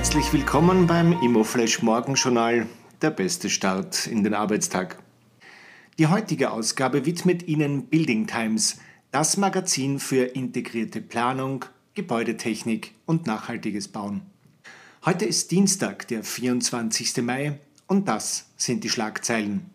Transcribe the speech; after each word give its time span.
Herzlich 0.00 0.32
willkommen 0.32 0.86
beim 0.86 1.12
Immoflash 1.20 1.82
Morgenjournal, 1.82 2.66
der 3.02 3.10
beste 3.10 3.50
Start 3.50 4.06
in 4.06 4.24
den 4.24 4.32
Arbeitstag. 4.32 4.96
Die 5.98 6.06
heutige 6.06 6.52
Ausgabe 6.52 7.04
widmet 7.04 7.46
Ihnen 7.46 7.84
Building 7.84 8.26
Times, 8.26 8.78
das 9.10 9.36
Magazin 9.36 9.98
für 9.98 10.24
integrierte 10.24 11.02
Planung, 11.02 11.66
Gebäudetechnik 11.92 12.94
und 13.04 13.26
nachhaltiges 13.26 13.88
Bauen. 13.88 14.22
Heute 15.04 15.26
ist 15.26 15.50
Dienstag, 15.50 16.08
der 16.08 16.24
24. 16.24 17.18
Mai, 17.22 17.58
und 17.86 18.08
das 18.08 18.46
sind 18.56 18.84
die 18.84 18.88
Schlagzeilen. 18.88 19.68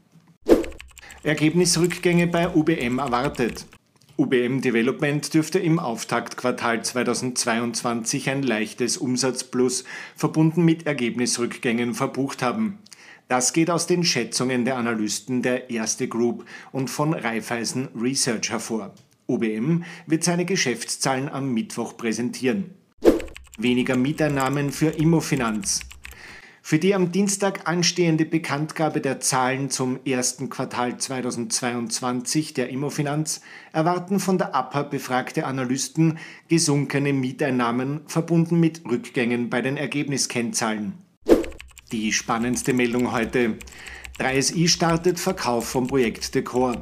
Ergebnisrückgänge 1.22 2.26
bei 2.26 2.50
UBM 2.50 2.98
erwartet. 2.98 3.68
UBM 4.18 4.62
Development 4.62 5.34
dürfte 5.34 5.60
im 5.60 5.78
Auftaktquartal 5.78 6.82
2022 6.82 8.30
ein 8.30 8.44
leichtes 8.44 8.96
Umsatzplus 8.96 9.84
verbunden 10.16 10.64
mit 10.64 10.88
Ergebnisrückgängen 10.88 11.94
verbucht 11.94 12.42
haben. 12.42 12.80
Das 13.28 13.52
geht 13.52 13.70
aus 13.70 13.88
den 13.88 14.06
Schätzungen 14.06 14.64
der 14.64 14.78
Analysten 14.78 15.42
der 15.42 15.70
Erste 15.70 16.08
Group 16.08 16.46
und 16.72 16.90
von 16.90 17.14
Raiffeisen 17.14 17.90
Research 17.94 18.52
hervor. 18.52 18.94
UBM 19.28 19.84
wird 20.08 20.24
seine 20.24 20.46
Geschäftszahlen 20.46 21.28
am 21.28 21.54
Mittwoch 21.54 21.98
präsentieren. 21.98 22.74
Weniger 23.58 23.98
Mieteinnahmen 23.98 24.72
für 24.72 24.92
Immofinanz. 24.92 25.82
Für 26.68 26.80
die 26.80 26.96
am 26.96 27.12
Dienstag 27.12 27.70
anstehende 27.70 28.26
Bekanntgabe 28.26 29.00
der 29.00 29.20
Zahlen 29.20 29.70
zum 29.70 30.00
ersten 30.04 30.50
Quartal 30.50 30.98
2022 30.98 32.56
der 32.56 32.70
Immofinanz 32.70 33.42
erwarten 33.72 34.20
von 34.20 34.40
der 34.40 34.56
APA 34.56 34.82
befragte 34.82 35.46
Analysten 35.46 36.18
gesunkene 36.48 37.14
Mieteinnahmen 37.14 38.02
verbunden 38.08 38.60
mit 38.60 38.82
Rückgängen 38.84 39.52
bei 39.52 39.62
den 39.62 39.78
Ergebniskennzahlen. 39.78 40.96
Die 41.92 42.12
spannendste 42.12 42.74
Meldung 42.74 43.12
heute. 43.12 43.60
3SI 44.18 44.68
startet 44.68 45.20
Verkauf 45.20 45.70
vom 45.70 45.86
Projekt 45.86 46.34
Decor. 46.34 46.82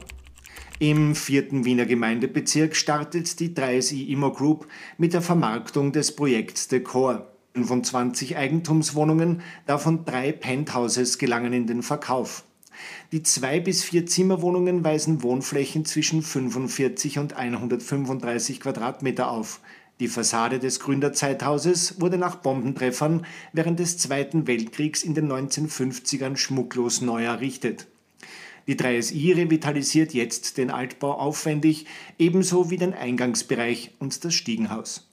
Im 0.80 1.14
vierten 1.14 1.66
Wiener 1.66 1.86
Gemeindebezirk 1.86 2.78
startet 2.78 3.38
die 3.42 3.50
3SI 3.50 4.08
Immo 4.08 4.32
Group 4.32 4.66
mit 4.98 5.12
der 5.12 5.22
Vermarktung 5.22 5.92
des 5.92 6.16
Projekts 6.16 6.70
Decor. 6.70 7.33
25 7.54 8.36
Eigentumswohnungen, 8.36 9.42
davon 9.66 10.06
drei 10.06 10.32
Penthouses 10.32 11.18
gelangen 11.18 11.54
in 11.54 11.68
den 11.68 11.84
Verkauf. 11.84 12.44
Die 13.12 13.22
zwei 13.22 13.60
bis 13.60 13.84
vier 13.84 14.06
Zimmerwohnungen 14.06 14.84
weisen 14.84 15.22
Wohnflächen 15.22 15.86
zwischen 15.86 16.24
45 16.24 17.20
und 17.20 17.34
135 17.34 18.60
Quadratmeter 18.60 19.30
auf. 19.30 19.60
Die 20.00 20.08
Fassade 20.08 20.58
des 20.58 20.80
Gründerzeithauses 20.80 22.02
wurde 22.02 22.18
nach 22.18 22.38
Bombentreffern 22.38 23.26
während 23.54 23.80
des 23.80 24.00
Zweiten 24.00 24.48
Weltkriegs 24.48 25.04
in 25.04 25.14
den 25.14 25.32
1950ern 25.32 26.36
schmucklos 26.36 27.02
neu 27.02 27.24
errichtet. 27.24 27.88
Die 28.66 28.76
3SI 28.76 29.36
revitalisiert 29.36 30.14
jetzt 30.14 30.58
den 30.58 30.72
Altbau 30.72 31.14
aufwendig, 31.14 31.86
ebenso 32.18 32.72
wie 32.72 32.78
den 32.78 32.94
Eingangsbereich 32.94 33.92
und 34.00 34.26
das 34.26 34.34
Stiegenhaus. 34.34 35.13